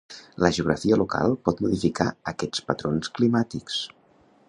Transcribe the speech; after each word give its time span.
La 0.43 0.49
geografia 0.57 0.97
local 1.01 1.37
pot 1.49 1.63
modificar 1.65 2.09
aquests 2.35 2.67
patrons 2.71 3.15
climàtics. 3.19 3.83